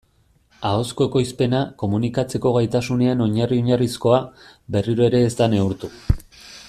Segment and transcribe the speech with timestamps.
[0.69, 4.23] Ahozko ekoizpena, komunikatzeko gaitasunean oinarri-oinarrizkoa,
[4.77, 5.93] berriro ere ez da neurtu.